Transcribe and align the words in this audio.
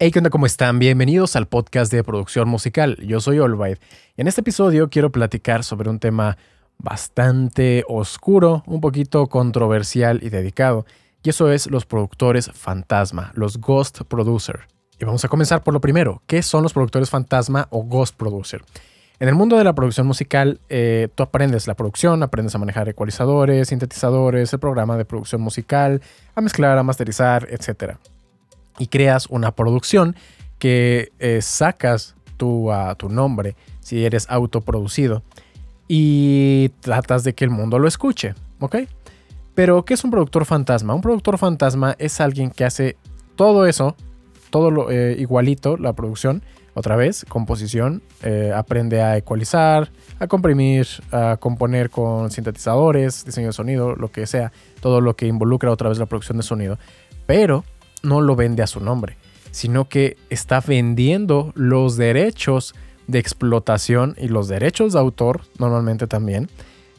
Hey, 0.00 0.12
¿qué 0.12 0.20
onda? 0.20 0.30
¿Cómo 0.30 0.46
están? 0.46 0.78
Bienvenidos 0.78 1.34
al 1.34 1.48
podcast 1.48 1.90
de 1.90 2.04
producción 2.04 2.48
musical. 2.48 2.96
Yo 3.04 3.18
soy 3.18 3.40
Olvaid 3.40 3.78
y 4.16 4.20
en 4.20 4.28
este 4.28 4.42
episodio 4.42 4.90
quiero 4.90 5.10
platicar 5.10 5.64
sobre 5.64 5.90
un 5.90 5.98
tema 5.98 6.38
bastante 6.78 7.82
oscuro, 7.88 8.62
un 8.68 8.80
poquito 8.80 9.26
controversial 9.26 10.20
y 10.22 10.28
dedicado, 10.28 10.86
y 11.24 11.30
eso 11.30 11.50
es 11.50 11.68
los 11.68 11.84
productores 11.84 12.48
fantasma, 12.54 13.32
los 13.34 13.58
ghost 13.58 14.02
producer. 14.02 14.68
Y 15.00 15.04
vamos 15.04 15.24
a 15.24 15.28
comenzar 15.28 15.64
por 15.64 15.74
lo 15.74 15.80
primero, 15.80 16.22
¿qué 16.28 16.44
son 16.44 16.62
los 16.62 16.74
productores 16.74 17.10
fantasma 17.10 17.66
o 17.70 17.82
ghost 17.82 18.14
producer? 18.14 18.62
En 19.18 19.28
el 19.28 19.34
mundo 19.34 19.56
de 19.56 19.64
la 19.64 19.72
producción 19.72 20.06
musical, 20.06 20.60
eh, 20.68 21.08
tú 21.16 21.24
aprendes 21.24 21.66
la 21.66 21.74
producción, 21.74 22.22
aprendes 22.22 22.54
a 22.54 22.58
manejar 22.58 22.88
ecualizadores, 22.88 23.66
sintetizadores, 23.66 24.52
el 24.52 24.60
programa 24.60 24.96
de 24.96 25.04
producción 25.04 25.40
musical, 25.40 26.02
a 26.36 26.40
mezclar, 26.40 26.78
a 26.78 26.84
masterizar, 26.84 27.48
etc. 27.50 27.96
Y 28.78 28.86
creas 28.86 29.26
una 29.26 29.52
producción 29.52 30.16
que 30.58 31.12
eh, 31.18 31.40
sacas 31.42 32.14
tú 32.36 32.72
a 32.72 32.94
tu 32.94 33.08
nombre 33.08 33.56
si 33.80 34.04
eres 34.04 34.26
autoproducido 34.28 35.22
y 35.88 36.68
tratas 36.80 37.24
de 37.24 37.34
que 37.34 37.44
el 37.44 37.50
mundo 37.50 37.78
lo 37.78 37.88
escuche, 37.88 38.34
¿ok? 38.60 38.76
Pero, 39.54 39.84
¿qué 39.84 39.94
es 39.94 40.04
un 40.04 40.10
productor 40.10 40.44
fantasma? 40.44 40.94
Un 40.94 41.00
productor 41.00 41.38
fantasma 41.38 41.96
es 41.98 42.20
alguien 42.20 42.50
que 42.50 42.64
hace 42.64 42.96
todo 43.34 43.66
eso, 43.66 43.96
todo 44.50 44.70
lo 44.70 44.90
eh, 44.90 45.16
igualito, 45.18 45.76
la 45.76 45.94
producción, 45.94 46.42
otra 46.74 46.94
vez, 46.94 47.26
composición, 47.28 48.02
eh, 48.22 48.52
aprende 48.54 49.02
a 49.02 49.16
ecualizar, 49.16 49.90
a 50.20 50.28
comprimir, 50.28 50.86
a 51.10 51.38
componer 51.40 51.90
con 51.90 52.30
sintetizadores, 52.30 53.24
diseño 53.24 53.48
de 53.48 53.52
sonido, 53.52 53.96
lo 53.96 54.12
que 54.12 54.26
sea, 54.26 54.52
todo 54.80 55.00
lo 55.00 55.16
que 55.16 55.26
involucra 55.26 55.72
otra 55.72 55.88
vez 55.88 55.98
la 55.98 56.06
producción 56.06 56.36
de 56.36 56.44
sonido, 56.44 56.78
pero 57.26 57.64
no 58.02 58.20
lo 58.20 58.36
vende 58.36 58.62
a 58.62 58.66
su 58.66 58.80
nombre, 58.80 59.16
sino 59.50 59.88
que 59.88 60.16
está 60.30 60.60
vendiendo 60.60 61.52
los 61.54 61.96
derechos 61.96 62.74
de 63.06 63.18
explotación 63.18 64.14
y 64.18 64.28
los 64.28 64.48
derechos 64.48 64.92
de 64.92 64.98
autor, 64.98 65.42
normalmente 65.58 66.06
también, 66.06 66.48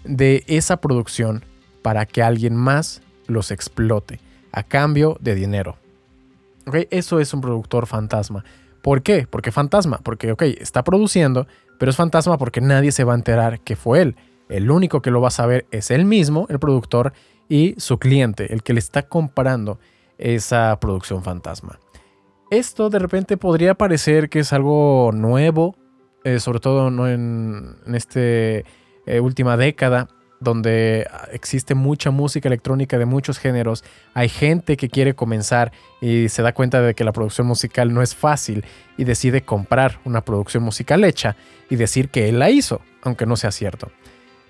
de 0.04 0.44
esa 0.48 0.78
producción 0.78 1.44
para 1.82 2.06
que 2.06 2.24
alguien 2.24 2.56
más 2.56 3.02
los 3.28 3.52
explote 3.52 4.20
a 4.52 4.64
cambio 4.64 5.18
de 5.22 5.36
dinero. 5.36 5.78
Eso 6.90 7.20
es 7.20 7.34
un 7.34 7.42
productor 7.42 7.86
fantasma. 7.86 8.44
¿Por 8.82 9.02
qué? 9.02 9.28
Porque 9.30 9.52
fantasma, 9.52 10.00
porque, 10.04 10.32
ok, 10.32 10.42
está 10.44 10.84
produciendo, 10.84 11.48
pero 11.78 11.92
es 11.92 11.96
fantasma 11.96 12.38
porque 12.38 12.62
nadie 12.62 12.92
se 12.92 13.04
va 13.04 13.14
a 13.14 13.18
enterar 13.18 13.60
que 13.60 13.76
fue 13.76 14.02
él. 14.02 14.16
El 14.50 14.72
único 14.72 15.02
que 15.02 15.12
lo 15.12 15.22
va 15.22 15.28
a 15.28 15.32
saber 15.32 15.68
es 15.72 15.92
él 15.92 16.06
mismo, 16.06 16.48
el 16.50 16.60
productor, 16.60 17.14
y 17.48 17.76
su 17.78 17.98
cliente, 17.98 18.54
el 18.54 18.64
que 18.64 18.74
le 18.74 18.80
está 18.80 19.04
comprando 19.04 19.80
esa 20.20 20.78
producción 20.80 21.24
fantasma. 21.24 21.80
Esto 22.52 22.90
de 22.90 23.00
repente 23.00 23.38
podría 23.38 23.76
parecer 23.76 24.30
que 24.30 24.40
es 24.40 24.54
algo 24.54 25.12
nuevo, 25.14 25.76
eh, 26.24 26.40
sobre 26.40 26.60
todo 26.60 26.88
en, 27.08 27.76
esta 27.94 28.20
eh, 28.20 28.64
última 29.22 29.56
década, 29.56 30.08
donde 30.40 31.08
existe 31.32 31.76
mucha 31.76 32.12
música 32.12 32.48
electrónica 32.48 32.98
de 32.98 33.06
muchos 33.06 33.38
géneros, 33.38 33.84
hay 34.14 34.30
gente 34.30 34.78
que 34.78 34.90
quiere 34.90 35.14
comenzar 35.14 35.72
y 36.02 36.30
se 36.30 36.42
da 36.42 36.54
cuenta 36.54 36.82
de 36.82 36.96
que 36.96 37.04
la 37.04 37.12
producción 37.12 37.46
musical 37.46 37.94
no 37.94 38.02
es 38.02 38.16
fácil 38.16 38.66
y 38.98 39.04
decide 39.04 39.42
comprar 39.42 40.00
una 40.06 40.22
producción 40.22 40.64
musical 40.64 41.04
hecha 41.04 41.36
y 41.70 41.76
decir 41.76 42.10
que 42.10 42.30
él 42.30 42.40
la 42.40 42.50
hizo, 42.50 42.82
aunque 43.04 43.26
no 43.26 43.36
sea 43.36 43.52
cierto. 43.52 43.92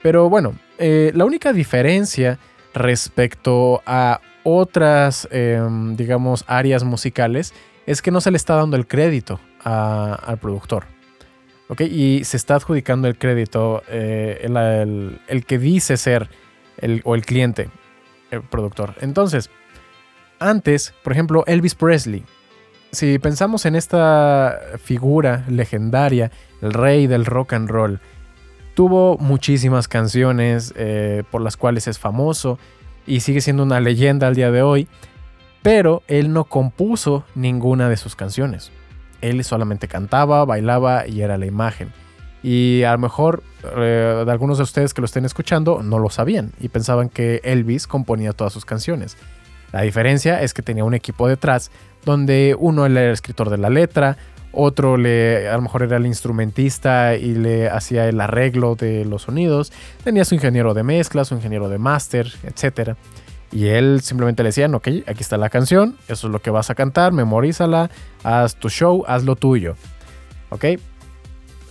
Pero 0.01 0.29
bueno, 0.29 0.53
eh, 0.77 1.11
la 1.15 1.25
única 1.25 1.53
diferencia 1.53 2.39
respecto 2.73 3.81
a 3.85 4.21
otras, 4.43 5.27
em, 5.31 5.95
digamos, 5.95 6.43
áreas 6.47 6.83
musicales 6.83 7.53
es 7.85 8.01
que 8.01 8.11
no 8.11 8.21
se 8.21 8.31
le 8.31 8.37
está 8.37 8.55
dando 8.55 8.77
el 8.77 8.87
crédito 8.87 9.39
al 9.63 10.37
productor. 10.39 10.85
Y 11.79 12.23
se 12.23 12.37
está 12.37 12.55
adjudicando 12.55 13.07
el 13.07 13.17
crédito 13.17 13.83
eh, 13.89 14.41
el, 15.27 15.45
que 15.45 15.59
dice 15.59 15.97
ser 15.97 16.29
el, 16.77 17.01
o 17.03 17.13
el 17.13 17.25
cliente, 17.25 17.69
el 18.31 18.41
productor. 18.41 18.95
Entonces, 19.01 19.51
antes, 20.39 20.93
por 21.03 21.13
ejemplo, 21.13 21.43
Elvis 21.45 21.75
Presley. 21.75 22.23
Si 22.91 23.19
pensamos 23.19 23.67
en 23.67 23.75
esta 23.75 24.59
figura 24.83 25.45
legendaria, 25.47 26.31
el 26.61 26.73
rey 26.73 27.05
del 27.05 27.25
rock 27.25 27.53
and 27.53 27.69
roll, 27.69 27.99
tuvo 28.73 29.17
muchísimas 29.19 29.87
canciones 29.87 30.73
eh, 30.75 31.23
por 31.29 31.41
las 31.41 31.55
cuales 31.55 31.87
es 31.87 31.99
famoso 31.99 32.57
y 33.09 33.19
sigue 33.19 33.41
siendo 33.41 33.63
una 33.63 33.81
leyenda 33.81 34.27
al 34.27 34.35
día 34.35 34.51
de 34.51 34.61
hoy, 34.61 34.87
pero 35.61 36.03
él 36.07 36.31
no 36.31 36.45
compuso 36.45 37.25
ninguna 37.35 37.89
de 37.89 37.97
sus 37.97 38.15
canciones 38.15 38.71
él 39.21 39.43
solamente 39.43 39.87
cantaba, 39.87 40.45
bailaba 40.45 41.07
y 41.07 41.21
era 41.21 41.37
la 41.37 41.45
imagen. 41.45 41.91
Y 42.41 42.83
a 42.83 42.93
lo 42.93 42.99
mejor 42.99 43.43
eh, 43.75 44.23
de 44.25 44.31
algunos 44.31 44.57
de 44.57 44.63
ustedes 44.63 44.93
que 44.93 45.01
lo 45.01 45.05
estén 45.05 45.25
escuchando 45.25 45.81
no 45.83 45.99
lo 45.99 46.09
sabían 46.09 46.53
y 46.59 46.69
pensaban 46.69 47.09
que 47.09 47.41
Elvis 47.43 47.85
componía 47.85 48.33
todas 48.33 48.53
sus 48.53 48.65
canciones. 48.65 49.17
La 49.73 49.81
diferencia 49.81 50.41
es 50.41 50.53
que 50.53 50.61
tenía 50.61 50.83
un 50.83 50.93
equipo 50.93 51.27
detrás 51.27 51.69
donde 52.05 52.55
uno 52.57 52.85
era 52.85 53.05
el 53.05 53.11
escritor 53.11 53.49
de 53.49 53.57
la 53.57 53.69
letra, 53.69 54.17
otro 54.51 54.97
le, 54.97 55.47
a 55.47 55.55
lo 55.55 55.61
mejor 55.61 55.83
era 55.83 55.97
el 55.97 56.05
instrumentista 56.05 57.15
y 57.15 57.35
le 57.35 57.69
hacía 57.69 58.07
el 58.07 58.19
arreglo 58.19 58.75
de 58.75 59.05
los 59.05 59.23
sonidos, 59.23 59.71
tenía 60.03 60.25
su 60.25 60.35
ingeniero 60.35 60.73
de 60.73 60.83
mezcla, 60.83 61.25
su 61.25 61.35
ingeniero 61.35 61.69
de 61.69 61.77
máster, 61.77 62.31
etc. 62.43 62.95
Y 63.51 63.67
él 63.67 64.01
simplemente 64.01 64.43
le 64.43 64.49
decía, 64.49 64.67
ok, 64.67 64.87
aquí 65.07 65.21
está 65.21 65.37
la 65.37 65.49
canción, 65.49 65.97
eso 66.07 66.27
es 66.27 66.33
lo 66.33 66.41
que 66.41 66.51
vas 66.51 66.69
a 66.69 66.75
cantar, 66.75 67.13
memorízala, 67.13 67.89
haz 68.23 68.55
tu 68.55 68.69
show, 68.69 69.03
haz 69.07 69.23
lo 69.23 69.35
tuyo. 69.35 69.75
¿Ok? 70.49 70.65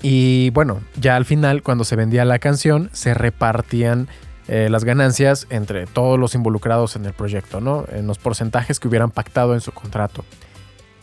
Y 0.03 0.51
bueno, 0.51 0.81
ya 0.97 1.17
al 1.17 1.25
final, 1.25 1.63
cuando 1.63 1.85
se 1.85 1.97
vendía 1.97 2.25
la 2.25 2.39
canción, 2.39 2.89
se 2.93 3.15
repartían 3.15 4.09
eh, 4.47 4.69
las 4.71 4.85
ganancias 4.85 5.47
entre 5.51 5.87
todos 5.87 6.19
los 6.19 6.35
involucrados 6.35 6.97
en 6.97 7.05
el 7.05 7.13
proyecto, 7.13 7.61
¿no? 7.61 7.85
En 7.91 8.07
los 8.07 8.19
porcentajes 8.19 8.81
que 8.81 8.89
hubieran 8.89 9.11
pactado 9.11 9.55
en 9.55 9.61
su 9.61 9.73
contrato. 9.73 10.25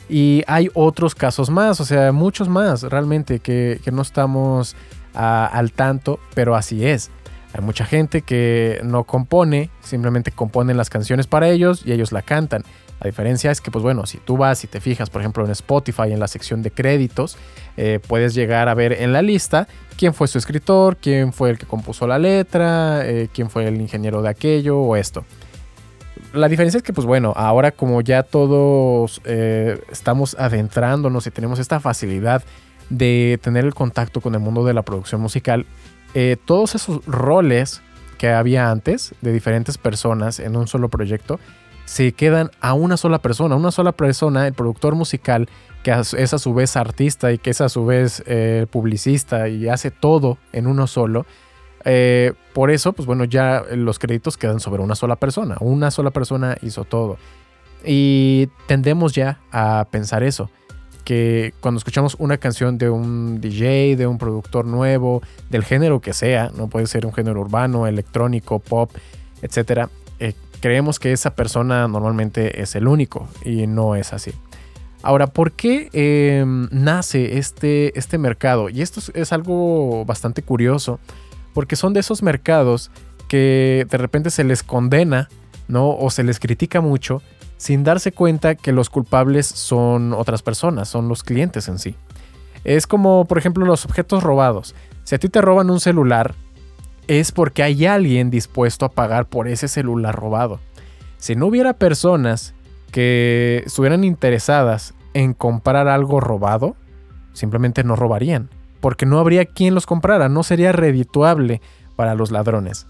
Y 0.10 0.44
hay 0.48 0.70
otros 0.74 1.16
casos 1.16 1.50
más, 1.50 1.80
o 1.80 1.86
sea, 1.86 2.12
muchos 2.12 2.48
más 2.48 2.84
realmente 2.84 3.40
que, 3.40 3.80
no 3.92 4.02
estamos 4.02 4.76
al 5.14 5.72
tanto, 5.72 6.20
pero 6.34 6.56
así 6.56 6.86
es. 6.86 7.10
Hay 7.54 7.64
mucha 7.64 7.86
gente 7.86 8.22
que 8.22 8.82
no 8.84 9.06
compone, 9.06 9.70
simplemente 9.82 10.32
componen 10.32 10.76
las 10.76 10.90
canciones 10.90 11.26
para 11.26 11.50
ellos 11.50 11.84
y 11.86 11.94
ellos 11.94 12.12
la 12.12 12.22
cantan. 12.22 12.64
La 13.00 13.08
diferencia 13.08 13.50
es 13.50 13.62
que, 13.62 13.72
pues 13.72 13.84
bueno, 13.84 14.06
si 14.06 14.18
tú 14.18 14.38
vas 14.38 14.64
y 14.64 14.68
te 14.68 14.82
fijas, 14.82 15.10
por 15.10 15.22
ejemplo, 15.22 15.46
en 15.46 15.52
Spotify, 15.52 16.12
en 16.12 16.20
la 16.20 16.28
sección 16.28 16.62
de 16.62 16.72
créditos, 16.72 17.38
eh, 17.78 18.00
puedes 18.06 18.34
llegar 18.34 18.68
a 18.70 18.74
ver 18.74 18.94
en 18.94 19.14
la 19.14 19.22
lista 19.22 19.68
quién 19.98 20.14
fue 20.14 20.28
su 20.28 20.38
escritor, 20.38 20.98
quién 20.98 21.34
fue 21.34 21.50
el 21.50 21.58
que 21.58 21.66
compuso 21.66 22.08
la 22.08 22.20
letra, 22.20 23.06
eh, 23.06 23.30
quién 23.34 23.50
fue 23.50 23.68
el 23.68 23.80
ingeniero 23.80 24.22
de 24.22 24.30
aquello 24.30 24.80
o 24.80 24.96
esto. 24.96 25.26
La 26.36 26.50
diferencia 26.50 26.78
es 26.78 26.84
que, 26.84 26.92
pues 26.92 27.08
bueno, 27.08 27.32
ahora 27.36 27.72
como 27.72 28.02
ya 28.02 28.22
todos 28.24 29.22
eh, 29.24 29.82
estamos 29.90 30.36
adentrándonos 30.38 31.26
y 31.28 31.32
tenemos 31.32 31.60
esta 31.60 31.80
facilidad 31.80 32.44
de 32.90 33.40
tener 33.42 33.64
el 33.64 33.74
contacto 33.74 34.20
con 34.20 34.36
el 34.36 34.42
mundo 34.42 34.66
de 34.66 34.74
la 34.74 34.82
producción 34.82 35.22
musical, 35.22 35.66
eh, 36.14 36.36
todos 36.44 36.76
esos 36.76 37.06
roles 37.06 37.82
que 38.18 38.30
había 38.30 38.70
antes 38.70 39.16
de 39.22 39.32
diferentes 39.32 39.78
personas 39.78 40.40
en 40.40 40.58
un 40.58 40.68
solo 40.68 40.90
proyecto 40.90 41.40
se 41.86 42.12
quedan 42.12 42.52
a 42.60 42.74
una 42.74 42.98
sola 42.98 43.20
persona, 43.20 43.56
una 43.56 43.72
sola 43.72 43.94
persona, 43.94 44.46
el 44.48 44.54
productor 44.54 44.96
musical, 44.96 45.48
que 45.84 45.92
es 45.92 46.34
a 46.34 46.40
su 46.40 46.54
vez 46.54 46.76
artista 46.76 47.32
y 47.32 47.38
que 47.38 47.52
es 47.52 47.62
a 47.62 47.70
su 47.70 47.86
vez 47.86 48.24
eh, 48.26 48.66
publicista 48.70 49.48
y 49.48 49.70
hace 49.70 49.92
todo 49.92 50.38
en 50.52 50.68
uno 50.68 50.88
solo. 50.88 51.26
Eh, 51.86 52.34
por 52.54 52.72
eso, 52.72 52.94
pues 52.94 53.06
bueno, 53.06 53.24
ya 53.24 53.64
los 53.72 54.00
créditos 54.00 54.38
quedan 54.38 54.60
sobre 54.60 54.82
una 54.82 54.96
sola 54.96 55.16
persona. 55.16 55.56
Una 55.60 55.92
sola 55.92 56.12
persona 56.12 56.58
hizo 56.62 56.84
todo. 56.84 57.18
Y 57.86 58.50
tendemos 58.68 59.14
ya 59.14 59.40
a 59.52 59.88
pensar 59.92 60.24
eso 60.24 60.50
que 61.06 61.54
cuando 61.62 61.78
escuchamos 61.78 62.16
una 62.20 62.38
canción 62.38 62.78
de 62.78 62.90
un 62.90 63.40
DJ, 63.40 63.96
de 63.96 64.08
un 64.08 64.18
productor 64.18 64.66
nuevo, 64.66 65.22
del 65.50 65.64
género 65.64 66.02
que 66.02 66.14
sea, 66.14 66.52
no 66.58 66.68
puede 66.68 66.88
ser 66.88 67.06
un 67.06 67.14
género 67.14 67.40
urbano, 67.40 67.88
electrónico, 67.88 68.60
pop, 68.60 68.92
etcétera, 69.42 69.90
eh, 70.20 70.34
creemos 70.60 71.00
que 71.00 71.12
esa 71.14 71.36
persona 71.36 71.88
normalmente 71.88 72.62
es 72.62 72.76
el 72.76 72.88
único 72.88 73.30
y 73.46 73.68
no 73.68 73.96
es 73.96 74.12
así. 74.14 74.34
Ahora, 75.04 75.28
¿por 75.28 75.52
qué 75.52 75.90
em, 75.94 76.68
nace 76.72 77.38
este, 77.38 77.98
este 77.98 78.18
mercado? 78.18 78.70
Y 78.70 78.82
esto 78.82 79.00
es, 79.14 79.32
algo 79.32 80.04
bastante 80.04 80.42
curioso, 80.42 81.00
porque 81.56 81.78
son 81.78 81.94
de 81.94 82.02
esos 82.02 82.22
mercados 82.22 82.92
que 83.28 83.88
de 83.90 83.98
repente 83.98 84.30
se 84.30 84.44
les 84.44 84.62
condena, 84.62 85.30
¿no? 85.68 85.90
O 85.90 86.12
se 86.12 86.24
les 86.24 86.40
critica 86.40 86.82
mucho 86.82 87.24
sin 87.58 87.86
darse 87.86 88.12
cuenta 88.12 88.56
que 88.56 88.74
los 88.74 88.90
culpables 88.90 89.48
son 89.48 90.14
otras 90.14 90.44
personas, 90.44 90.90
son 90.90 91.08
los 91.08 91.24
clientes 91.24 91.70
en 91.70 91.80
sí. 91.80 91.96
Es 92.66 92.86
como, 92.86 93.26
por 93.26 93.38
ejemplo, 93.38 93.66
los 93.66 93.86
objetos 93.86 94.22
robados. 94.22 94.76
Si 95.06 95.16
a 95.16 95.18
ti 95.18 95.30
te 95.30 95.42
roban 95.42 95.70
un 95.70 95.80
celular, 95.80 96.36
es 97.08 97.32
porque 97.32 97.64
hay 97.64 97.86
alguien 97.86 98.30
dispuesto 98.30 98.86
a 98.86 98.92
pagar 98.92 99.28
por 99.28 99.48
ese 99.48 99.70
celular 99.70 100.14
robado. 100.14 100.60
Si 101.18 101.36
no 101.36 101.48
hubiera 101.48 101.74
personas 101.74 102.54
que 102.92 103.64
estuvieran 103.66 104.04
interesadas 104.04 104.94
en 105.14 105.34
comprar 105.34 105.88
algo 105.88 106.20
robado, 106.20 106.76
simplemente 107.32 107.86
no 107.86 107.96
robarían, 107.96 108.50
porque 108.86 109.08
no 109.08 109.18
habría 109.18 109.46
quien 109.46 109.74
los 109.74 109.88
comprara, 109.88 110.30
no 110.30 110.44
sería 110.44 110.72
redituable 110.72 111.60
para 111.96 112.14
los 112.14 112.30
ladrones. 112.30 112.86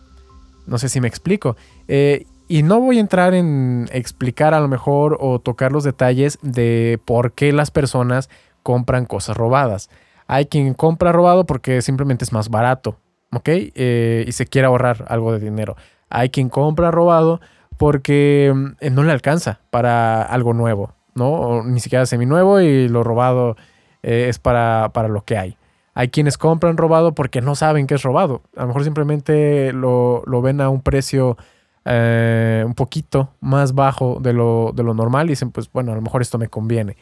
No 0.68 0.78
sé 0.78 0.90
si 0.90 1.00
me 1.00 1.08
explico. 1.08 1.56
Eh, 1.88 2.26
y 2.50 2.64
no 2.64 2.82
voy 2.82 2.98
a 2.98 3.00
entrar 3.00 3.34
en 3.34 3.88
explicar 3.94 4.54
a 4.54 4.60
lo 4.60 4.68
mejor 4.68 5.18
o 5.22 5.40
tocar 5.40 5.72
los 5.72 5.86
detalles 5.86 6.38
de 6.42 7.00
por 7.06 7.32
qué 7.32 7.54
las 7.54 7.72
personas 7.72 8.30
compran 8.62 9.06
cosas 9.06 9.38
robadas. 9.38 9.90
Hay 10.28 10.48
quien 10.48 10.74
compra 10.74 11.14
robado 11.14 11.46
porque 11.46 11.82
simplemente 11.82 12.26
es 12.26 12.34
más 12.34 12.50
barato, 12.50 12.98
¿ok? 13.32 13.48
Eh, 13.48 14.26
y 14.28 14.34
se 14.34 14.48
quiere 14.48 14.66
ahorrar 14.66 15.06
algo 15.08 15.32
de 15.32 15.40
dinero. 15.40 15.78
Hay 16.10 16.30
quien 16.30 16.50
compra 16.50 16.92
robado 16.92 17.40
porque 17.78 18.52
mm, 18.54 18.94
no 18.94 19.04
le 19.04 19.14
alcanza 19.14 19.62
para 19.70 20.24
algo 20.24 20.54
nuevo, 20.54 20.92
¿no? 21.14 21.32
O 21.32 21.64
ni 21.64 21.80
siquiera 21.80 22.06
seminuevo 22.06 22.60
y 22.60 22.90
lo 22.90 23.02
robado 23.02 23.56
eh, 24.04 24.26
es 24.28 24.40
para, 24.40 24.90
para 24.94 25.08
lo 25.08 25.24
que 25.24 25.38
hay. 25.38 25.58
Hay 25.96 26.10
quienes 26.10 26.38
compran 26.38 26.76
robado 26.76 27.16
porque 27.16 27.42
no 27.42 27.56
saben 27.56 27.88
que 27.88 27.96
es 27.96 28.04
robado. 28.04 28.42
A 28.58 28.62
lo 28.62 28.68
mejor 28.68 28.84
simplemente 28.84 29.72
lo, 29.72 30.24
ven 30.44 30.60
a 30.60 30.70
un 30.70 30.82
precio 30.82 31.38
eh, 31.86 32.64
un 32.66 32.76
poquito 32.76 33.30
más 33.40 33.74
bajo 33.74 34.20
de 34.20 34.34
lo, 34.34 34.74
de 34.76 34.84
lo, 34.84 34.94
normal 34.94 35.28
y 35.28 35.30
dicen, 35.30 35.52
pues 35.52 35.72
bueno, 35.72 35.94
a 35.94 35.96
lo 35.96 36.02
mejor 36.02 36.22
esto 36.22 36.38
me 36.38 36.50
conviene. 36.50 36.98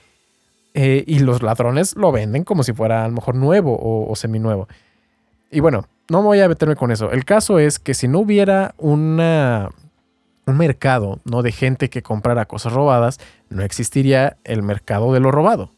Eh, 0.75 1.03
y 1.07 1.19
los 1.19 1.41
ladrones 1.41 1.95
lo 1.95 2.11
venden 2.11 2.43
como 2.43 2.63
si 2.63 2.73
fuera 2.73 3.03
a 3.03 3.07
lo 3.07 3.15
mejor 3.15 3.33
nuevo 3.33 3.75
o, 3.75 4.11
o 4.11 4.15
seminuevo. 4.15 4.67
Y 5.49 5.59
bueno, 5.59 5.87
no 6.09 6.21
voy 6.21 6.41
a 6.41 6.47
meterme 6.47 6.75
con 6.75 6.91
eso. 6.91 7.11
El 7.11 7.25
caso 7.25 7.57
es 7.57 7.79
que 7.79 7.95
si 7.95 8.07
no 8.07 8.19
hubiera 8.19 8.75
una, 8.77 9.69
un 10.45 10.57
mercado 10.57 11.19
¿no? 11.25 11.41
de 11.41 11.51
gente 11.51 11.89
que 11.89 12.03
comprara 12.03 12.45
cosas 12.45 12.73
robadas, 12.73 13.19
no 13.49 13.63
existiría 13.63 14.37
el 14.43 14.61
mercado 14.61 15.13
de 15.13 15.19
lo 15.19 15.31
robado. 15.31 15.71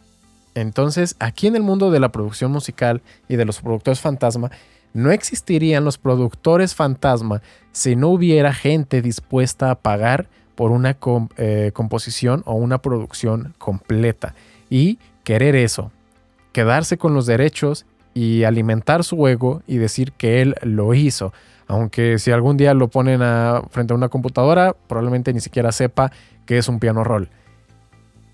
Entonces, 0.55 1.15
aquí 1.19 1.47
en 1.47 1.55
el 1.55 1.63
mundo 1.63 1.91
de 1.91 1.99
la 1.99 2.11
producción 2.11 2.51
musical 2.51 3.01
y 3.27 3.35
de 3.35 3.45
los 3.45 3.61
productores 3.61 3.99
fantasma, 3.99 4.49
no 4.93 5.11
existirían 5.11 5.83
los 5.83 5.97
productores 5.97 6.73
fantasma 6.73 7.41
si 7.73 7.97
no 7.97 8.07
hubiera 8.07 8.53
gente 8.53 9.01
dispuesta 9.01 9.69
a 9.69 9.75
pagar 9.75 10.29
por 10.55 10.71
una 10.71 10.97
eh, 11.37 11.71
composición 11.73 12.41
o 12.45 12.53
una 12.53 12.81
producción 12.81 13.53
completa. 13.57 14.33
Y 14.69 14.97
querer 15.25 15.55
eso, 15.55 15.91
quedarse 16.53 16.97
con 16.97 17.13
los 17.13 17.25
derechos 17.25 17.85
y 18.13 18.45
alimentar 18.45 19.03
su 19.03 19.27
ego 19.27 19.61
y 19.67 19.77
decir 19.77 20.13
que 20.13 20.41
él 20.41 20.55
lo 20.61 20.93
hizo. 20.93 21.33
Aunque 21.67 22.17
si 22.17 22.31
algún 22.31 22.55
día 22.55 22.73
lo 22.73 22.87
ponen 22.87 23.19
frente 23.69 23.93
a 23.93 23.97
una 23.97 24.07
computadora, 24.07 24.73
probablemente 24.87 25.33
ni 25.33 25.41
siquiera 25.41 25.73
sepa 25.73 26.13
que 26.45 26.57
es 26.57 26.69
un 26.69 26.79
piano 26.79 27.03
roll. 27.03 27.29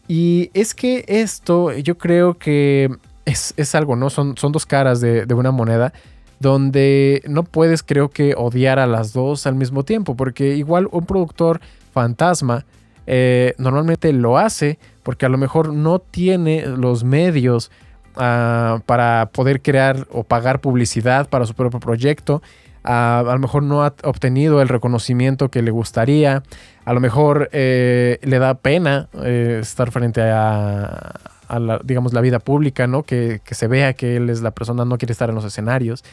Y 0.07 0.49
es 0.53 0.73
que 0.73 1.05
esto 1.07 1.71
yo 1.73 1.97
creo 1.97 2.37
que 2.37 2.89
es, 3.25 3.75
algo, 3.75 3.95
¿no? 3.95 4.09
Son, 4.09 4.37
son 4.37 4.51
dos 4.51 4.65
caras 4.65 5.01
de, 5.01 5.25
una 5.33 5.51
moneda 5.51 5.93
donde 6.39 7.21
no 7.27 7.43
puedes 7.43 7.83
creo 7.83 8.09
que 8.09 8.33
odiar 8.35 8.79
a 8.79 8.87
las 8.87 9.13
dos 9.13 9.45
al 9.45 9.55
mismo 9.55 9.83
tiempo, 9.83 10.15
porque 10.15 10.55
igual 10.55 10.87
un 10.91 11.05
productor 11.05 11.61
fantasma 11.93 12.65
eh, 13.07 13.53
normalmente 13.57 14.11
lo 14.13 14.37
hace 14.37 14.79
porque 15.03 15.25
a 15.25 15.29
lo 15.29 15.37
mejor 15.37 15.73
no 15.73 15.99
tiene 15.99 16.65
los 16.65 17.03
medios 17.03 17.71
ah, 18.15 18.81
para 18.85 19.29
poder 19.33 19.61
crear 19.61 20.07
o 20.11 20.23
pagar 20.23 20.61
publicidad 20.61 21.27
para 21.29 21.45
su 21.45 21.53
propio 21.53 21.79
proyecto 21.79 22.41
a, 22.83 23.23
lo 23.25 23.39
mejor 23.39 23.63
no 23.63 23.83
ha 23.83 23.93
obtenido 24.03 24.61
el 24.61 24.69
reconocimiento 24.69 25.49
que 25.49 25.61
le 25.61 25.71
gustaría, 25.71 26.43
a 26.85 26.93
lo 26.93 26.99
mejor 26.99 27.49
eh, 27.51 28.19
le 28.23 28.39
da 28.39 28.55
pena 28.55 29.07
eh, 29.23 29.59
estar 29.61 29.91
frente 29.91 30.21
a, 30.21 31.13
la, 31.49 31.79
digamos, 31.83 32.13
la 32.13 32.21
vida 32.21 32.39
pública, 32.39 32.87
¿no? 32.87 33.03
Que, 33.03 33.41
se 33.51 33.67
vea 33.67 33.93
que 33.93 34.17
él 34.17 34.29
es 34.29 34.41
la 34.41 34.51
persona, 34.51 34.85
no 34.85 34.97
quiere 34.97 35.11
estar 35.11 35.29
en 35.29 35.35
los 35.35 35.45
escenarios. 35.45 36.03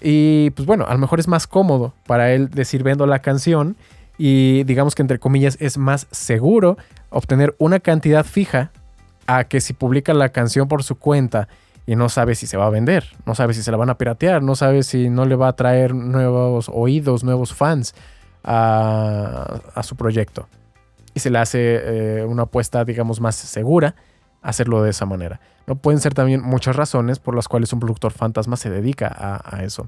Y 0.00 0.50
pues 0.50 0.66
bueno, 0.66 0.84
a 0.86 0.92
lo 0.92 0.98
mejor 0.98 1.20
es 1.20 1.26
más 1.26 1.46
cómodo 1.46 1.94
para 2.06 2.32
él 2.32 2.50
decir 2.50 2.82
vendo 2.82 3.06
la 3.06 3.20
canción 3.20 3.76
y 4.18 4.64
digamos 4.64 4.94
que 4.94 5.02
entre 5.02 5.18
comillas 5.18 5.56
es 5.60 5.78
más 5.78 6.06
seguro 6.10 6.76
obtener 7.10 7.54
una 7.58 7.80
cantidad 7.80 8.24
fija 8.24 8.70
a 9.26 9.44
que 9.44 9.60
si 9.60 9.72
publica 9.72 10.12
la 10.14 10.28
canción 10.28 10.68
por 10.68 10.84
su 10.84 10.96
cuenta 10.96 11.48
y 11.86 11.94
no 11.96 12.08
sabe 12.08 12.34
si 12.34 12.46
se 12.46 12.56
va 12.56 12.66
a 12.66 12.70
vender, 12.70 13.04
no 13.24 13.34
sabe 13.34 13.54
si 13.54 13.62
se 13.62 13.70
la 13.70 13.76
van 13.76 13.90
a 13.90 13.96
piratear, 13.96 14.42
no 14.42 14.56
sabe 14.56 14.82
si 14.82 15.08
no 15.08 15.24
le 15.24 15.36
va 15.36 15.48
a 15.48 15.52
traer 15.54 15.94
nuevos 15.94 16.68
oídos, 16.72 17.22
nuevos 17.22 17.54
fans 17.54 17.94
a, 18.42 19.60
su 19.82 19.96
proyecto. 19.96 20.48
Y 21.14 21.20
se 21.20 21.30
le 21.30 21.38
hace 21.38 21.58
eh, 21.60 22.24
una 22.24 22.42
apuesta, 22.42 22.84
digamos, 22.84 23.20
más 23.20 23.36
segura 23.36 23.94
hacerlo 24.42 24.82
de 24.82 24.90
esa 24.90 25.06
manera. 25.06 25.40
No 25.66 25.76
pueden 25.76 26.00
ser 26.00 26.14
también 26.14 26.42
muchas 26.42 26.76
razones 26.76 27.18
por 27.18 27.34
las 27.34 27.48
cuales 27.48 27.72
un 27.72 27.80
productor 27.80 28.12
fantasma 28.12 28.56
se 28.56 28.70
dedica 28.70 29.08
a, 29.08 29.56
a 29.56 29.64
eso. 29.64 29.86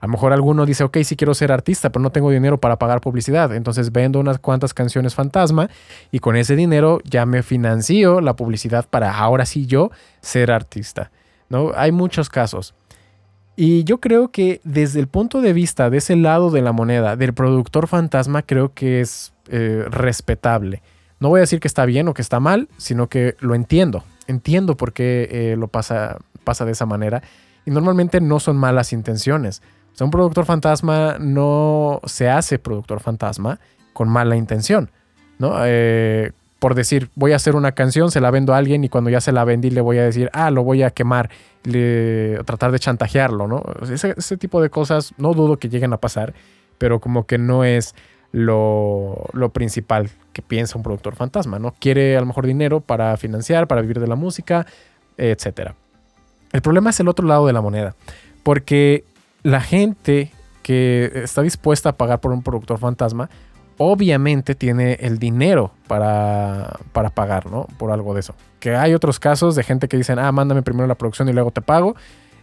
A 0.00 0.06
lo 0.06 0.12
mejor 0.12 0.32
alguno 0.32 0.64
dice, 0.64 0.82
ok, 0.82 0.98
sí 1.04 1.14
quiero 1.14 1.34
ser 1.34 1.52
artista, 1.52 1.90
pero 1.90 2.02
no 2.02 2.10
tengo 2.10 2.30
dinero 2.30 2.58
para 2.58 2.78
pagar 2.78 3.00
publicidad. 3.00 3.54
Entonces 3.54 3.92
vendo 3.92 4.18
unas 4.18 4.38
cuantas 4.38 4.72
canciones 4.72 5.14
fantasma 5.14 5.68
y 6.10 6.20
con 6.20 6.36
ese 6.36 6.56
dinero 6.56 7.00
ya 7.04 7.26
me 7.26 7.42
financio 7.42 8.20
la 8.20 8.34
publicidad 8.34 8.86
para 8.88 9.16
ahora 9.16 9.44
sí 9.44 9.66
yo 9.66 9.90
ser 10.22 10.50
artista. 10.50 11.10
¿No? 11.50 11.72
Hay 11.74 11.92
muchos 11.92 12.30
casos. 12.30 12.74
Y 13.56 13.84
yo 13.84 14.00
creo 14.00 14.30
que 14.30 14.62
desde 14.64 15.00
el 15.00 15.08
punto 15.08 15.42
de 15.42 15.52
vista 15.52 15.90
de 15.90 15.98
ese 15.98 16.16
lado 16.16 16.50
de 16.50 16.62
la 16.62 16.72
moneda, 16.72 17.16
del 17.16 17.34
productor 17.34 17.88
fantasma, 17.88 18.40
creo 18.40 18.72
que 18.72 19.02
es 19.02 19.34
eh, 19.48 19.84
respetable. 19.90 20.82
No 21.18 21.28
voy 21.28 21.38
a 21.38 21.42
decir 21.42 21.60
que 21.60 21.68
está 21.68 21.84
bien 21.84 22.08
o 22.08 22.14
que 22.14 22.22
está 22.22 22.40
mal, 22.40 22.68
sino 22.78 23.08
que 23.08 23.36
lo 23.40 23.54
entiendo. 23.54 24.02
Entiendo 24.26 24.78
por 24.78 24.94
qué 24.94 25.28
eh, 25.30 25.56
lo 25.58 25.68
pasa, 25.68 26.16
pasa 26.44 26.64
de 26.64 26.72
esa 26.72 26.86
manera. 26.86 27.22
Y 27.66 27.70
normalmente 27.70 28.22
no 28.22 28.40
son 28.40 28.56
malas 28.56 28.94
intenciones. 28.94 29.60
O 29.92 29.96
sea, 29.96 30.06
un 30.06 30.10
productor 30.10 30.46
fantasma 30.46 31.18
no 31.20 32.00
se 32.04 32.30
hace 32.30 32.58
productor 32.58 33.00
fantasma 33.00 33.60
con 33.92 34.08
mala 34.08 34.36
intención. 34.36 34.90
¿no? 35.38 35.54
Eh, 35.66 36.32
por 36.60 36.74
decir, 36.74 37.10
voy 37.14 37.32
a 37.32 37.36
hacer 37.36 37.56
una 37.56 37.72
canción, 37.72 38.10
se 38.10 38.20
la 38.20 38.30
vendo 38.30 38.54
a 38.54 38.58
alguien 38.58 38.84
y 38.84 38.90
cuando 38.90 39.08
ya 39.08 39.22
se 39.22 39.32
la 39.32 39.44
vendí 39.44 39.70
le 39.70 39.80
voy 39.80 39.96
a 39.96 40.04
decir, 40.04 40.30
ah, 40.34 40.50
lo 40.50 40.62
voy 40.62 40.82
a 40.82 40.90
quemar, 40.90 41.30
le, 41.64 42.38
tratar 42.44 42.70
de 42.70 42.78
chantajearlo, 42.78 43.48
¿no? 43.48 43.64
Ese, 43.90 44.36
tipo 44.36 44.60
de 44.60 44.68
cosas 44.68 45.14
no 45.16 45.32
dudo 45.32 45.56
que 45.56 45.70
lleguen 45.70 45.94
a 45.94 45.96
pasar, 45.96 46.34
pero 46.76 47.00
como 47.00 47.26
que 47.26 47.38
no 47.38 47.64
es 47.64 47.94
lo, 48.32 49.26
lo, 49.32 49.48
principal 49.48 50.10
que 50.34 50.42
piensa 50.42 50.76
un 50.76 50.84
productor 50.84 51.16
fantasma, 51.16 51.58
¿no? 51.58 51.74
Quiere 51.80 52.16
a 52.18 52.20
lo 52.20 52.26
mejor 52.26 52.46
dinero 52.46 52.80
para 52.80 53.16
financiar, 53.16 53.66
para 53.66 53.80
vivir 53.80 53.98
de 53.98 54.06
la 54.06 54.14
música, 54.14 54.66
etc. 55.16 55.72
El 56.52 56.60
problema 56.60 56.90
es 56.90 57.00
el 57.00 57.08
otro 57.08 57.26
lado 57.26 57.46
de 57.46 57.54
la 57.54 57.62
moneda, 57.62 57.94
porque 58.42 59.04
la 59.42 59.62
gente 59.62 60.30
que 60.62 61.10
está 61.14 61.40
dispuesta 61.40 61.88
a 61.88 61.92
pagar 61.92 62.20
por 62.20 62.32
un 62.32 62.42
productor 62.42 62.78
fantasma, 62.78 63.30
obviamente 63.82 64.54
tiene 64.54 64.98
el 65.00 65.18
dinero 65.18 65.72
para, 65.86 66.78
para 66.92 67.08
pagar, 67.08 67.50
¿no? 67.50 67.66
Por 67.78 67.90
algo 67.90 68.12
de 68.12 68.20
eso. 68.20 68.34
Que 68.58 68.76
hay 68.76 68.92
otros 68.92 69.18
casos 69.18 69.56
de 69.56 69.62
gente 69.62 69.88
que 69.88 69.96
dicen, 69.96 70.18
ah, 70.18 70.30
mándame 70.32 70.60
primero 70.60 70.86
la 70.86 70.96
producción 70.96 71.30
y 71.30 71.32
luego 71.32 71.50
te 71.50 71.62
pago. 71.62 71.96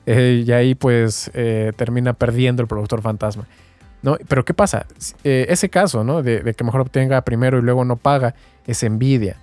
Eh, 0.07 0.45
y 0.47 0.51
ahí 0.51 0.73
pues 0.73 1.29
eh, 1.35 1.73
termina 1.75 2.13
perdiendo 2.13 2.63
el 2.63 2.67
productor 2.67 3.03
fantasma. 3.03 3.45
¿no? 4.01 4.17
Pero 4.27 4.45
¿qué 4.45 4.55
pasa? 4.55 4.87
Eh, 5.23 5.45
ese 5.49 5.69
caso, 5.69 6.03
¿no? 6.03 6.23
De, 6.23 6.55
que 6.55 6.63
mejor 6.63 6.81
obtenga 6.81 7.21
primero 7.21 7.59
y 7.59 7.61
luego 7.61 7.85
no 7.85 7.97
paga, 7.97 8.33
es 8.65 8.81
envidia. 8.81 9.37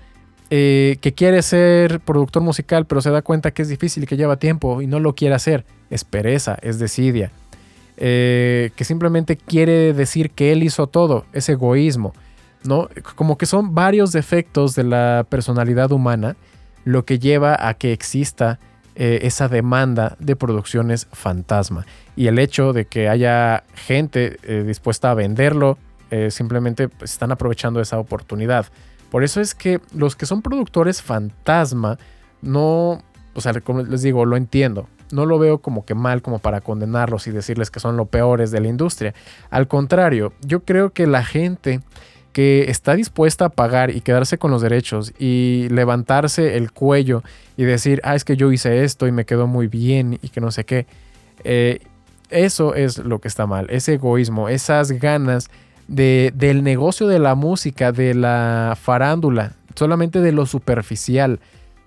que 0.51 1.15
quiere 1.17 1.43
ser 1.43 2.01
productor 2.01 2.43
musical, 2.43 2.87
pero 2.87 3.03
se 3.03 3.11
da 3.11 3.23
cuenta 3.23 3.53
que 3.53 3.63
es 3.63 3.69
difícil 3.69 4.03
y 4.03 4.07
que 4.09 4.17
lleva 4.17 4.37
tiempo 4.37 4.83
y 4.83 4.89
no 4.89 4.99
lo 4.99 5.15
quiere 5.15 5.37
hacer. 5.37 5.65
Es 5.91 6.03
pereza, 6.03 6.59
es 6.61 6.81
desidia. 6.81 7.31
Eh, 7.97 8.71
que 8.75 8.85
simplemente 8.85 9.37
quiere 9.37 9.93
decir 9.93 10.31
que 10.31 10.51
él 10.51 10.65
hizo 10.65 10.89
todo, 10.89 11.27
es 11.33 11.49
egoísmo, 11.49 12.13
¿no? 12.65 12.89
Como 13.15 13.39
que 13.39 13.47
son 13.47 13.75
varios 13.75 14.11
defectos 14.11 14.75
de 14.75 14.83
la 14.83 15.25
personalidad 15.29 15.93
humana 15.93 16.37
lo 16.85 17.05
que 17.05 17.19
lleva 17.19 17.57
a 17.69 17.75
que 17.75 17.93
exista 17.93 18.59
eh, 18.97 19.21
esa 19.23 19.49
demanda 19.49 20.17
de 20.19 20.35
producciones 20.35 21.07
fantasma. 21.13 21.87
Y 22.17 22.27
el 22.27 22.39
hecho 22.39 22.73
de 22.73 22.85
que 22.87 23.09
haya 23.09 23.63
gente 23.75 24.39
eh, 24.43 24.65
dispuesta 24.67 25.11
a 25.11 25.15
venderlo, 25.15 25.79
simplemente 26.29 26.89
pues, 26.89 27.11
están 27.11 27.33
aprovechando 27.33 27.81
esa 27.81 27.99
oportunidad. 27.99 28.67
Por 29.11 29.25
eso 29.25 29.41
es 29.41 29.53
que 29.53 29.81
los 29.93 30.15
que 30.15 30.27
son 30.27 30.43
productores 30.43 31.03
fantasma, 31.03 31.99
no, 32.41 33.03
o 33.35 33.41
sea, 33.41 33.53
como 33.63 33.83
les 33.83 34.03
digo, 34.03 34.25
lo 34.25 34.37
entiendo 34.37 34.87
no 35.15 35.27
lo 35.27 35.39
veo 35.39 35.59
como 35.59 35.85
que 35.85 35.95
mal 35.95 36.21
como 36.23 36.41
para 36.41 36.61
condenarlos 36.61 37.27
y 37.27 37.31
decirles 37.31 37.71
que 37.71 37.81
son 37.81 37.97
lo 37.97 38.07
peores 38.07 38.51
de 38.51 38.61
la 38.61 38.69
industria. 38.69 39.15
Al 39.49 39.69
contrario, 39.69 40.33
yo 40.41 40.65
creo 40.65 40.91
que 40.91 41.07
la 41.07 41.25
gente 41.25 41.81
que 42.33 42.69
está 42.69 42.97
dispuesta 42.97 43.47
a 43.47 43.49
pagar 43.49 43.91
y 43.91 44.01
quedarse 44.01 44.39
con 44.39 44.51
los 44.51 44.61
derechos 44.61 45.15
y 45.19 45.69
levantarse 45.71 46.57
el 46.57 46.73
cuello 46.73 47.23
y 47.57 47.63
decir, 47.63 48.01
ah, 48.03 48.17
es 48.17 48.25
que 48.25 48.37
yo 48.37 48.51
hice 48.51 48.83
esto 48.83 49.07
y 49.07 49.13
me 49.13 49.25
quedó 49.25 49.47
muy 49.47 49.69
bien 49.69 50.19
y 50.21 50.29
que 50.31 50.41
no 50.41 50.51
sé 50.51 50.65
qué, 50.65 50.87
eh, 51.45 51.79
eso 52.31 52.75
es 52.75 52.99
lo 52.99 53.21
que 53.21 53.29
está 53.29 53.47
mal, 53.47 53.69
ese 53.71 53.95
egoísmo, 53.95 54.49
esas 54.49 54.91
ganas 54.91 55.49
de, 55.87 56.33
del 56.35 56.65
negocio 56.65 57.07
de 57.07 57.21
la 57.21 57.37
música, 57.37 57.93
de 57.93 58.15
la 58.15 58.77
farándula, 58.81 59.53
solamente 59.77 60.21
de 60.21 60.33
lo 60.33 60.45
superficial 60.45 61.39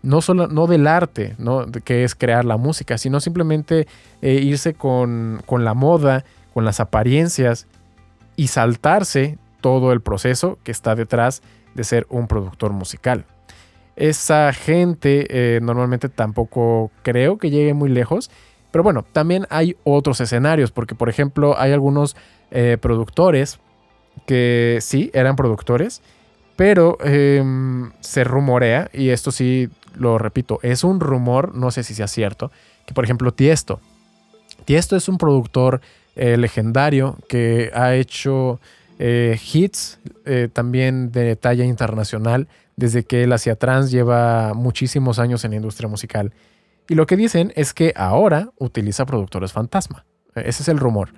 no 0.04 0.22
solo 0.22 0.48
no 0.48 0.68
del 0.68 0.88
arte, 0.88 1.36
que 1.84 2.04
es 2.04 2.16
crear 2.16 2.46
la 2.46 2.58
música, 2.58 2.98
sino 2.98 3.20
simplemente 3.20 3.88
eh, 4.22 4.34
irse 4.34 4.74
con, 4.74 5.42
con 5.46 5.66
la 5.66 5.74
moda, 5.74 6.24
con 6.54 6.66
las 6.66 6.80
apariencias 6.80 7.68
y 8.36 8.48
saltarse 8.48 9.38
todo 9.62 9.92
el 9.92 10.02
proceso 10.02 10.60
que 10.64 10.72
está 10.72 10.96
detrás 10.96 11.42
de 11.74 11.84
ser 11.84 12.08
un 12.10 12.28
productor 12.28 12.72
musical. 12.72 13.26
Esa 13.96 14.54
gente 14.54 15.26
eh, 15.30 15.60
normalmente 15.62 16.08
tampoco 16.08 16.92
creo 17.02 17.38
que 17.38 17.50
llegue 17.50 17.74
muy 17.74 17.90
lejos, 17.90 18.30
pero 18.72 18.84
bueno, 18.84 19.04
también 19.12 19.48
hay 19.50 19.76
otros 19.84 20.22
escenarios, 20.22 20.72
porque 20.72 20.94
por 20.94 21.10
ejemplo 21.10 21.58
hay 21.58 21.72
algunos 21.72 22.16
eh, 22.52 22.78
productores 22.80 23.60
que 24.26 24.78
sí 24.82 25.10
eran 25.14 25.36
productores, 25.36 26.02
pero 26.56 26.98
em, 27.04 27.92
se 28.00 28.24
rumorea, 28.24 28.90
y 28.94 29.10
esto 29.10 29.32
sí 29.32 29.70
lo 29.98 30.18
repito, 30.18 30.60
es 30.62 30.84
un 30.84 31.00
rumor, 31.00 31.56
no 31.56 31.72
sé 31.72 31.84
si 31.84 31.94
sea 31.94 32.08
cierto, 32.08 32.52
que 32.86 32.94
por 32.94 33.04
ejemplo 33.04 33.34
Tiesto. 33.34 33.80
Tiesto 34.66 34.96
es 34.96 35.08
un 35.08 35.18
productor 35.18 35.82
eh, 36.16 36.38
legendario 36.38 37.18
que 37.30 37.72
ha 37.74 37.96
hecho 37.96 38.60
eh, 39.00 39.40
hits 39.54 40.00
eh, 40.26 40.50
también 40.52 41.12
de 41.12 41.36
talla 41.36 41.64
internacional. 41.64 42.48
Desde 42.76 43.04
que 43.04 43.24
él 43.24 43.34
hacia 43.34 43.56
trans 43.56 43.92
lleva 43.92 44.54
muchísimos 44.54 45.20
años 45.20 45.44
en 45.44 45.52
la 45.52 45.58
industria 45.58 45.90
musical. 45.90 46.34
Y 46.90 46.96
lo 46.96 47.06
que 47.06 47.18
dicen 47.18 47.52
es 47.56 47.74
que 47.74 47.94
ahora 47.96 48.52
utiliza 48.58 49.06
productores 49.06 49.52
fantasma. 49.52 50.06
Ese 50.36 50.64
es 50.64 50.70
el 50.70 50.78
rumor. 50.78 51.10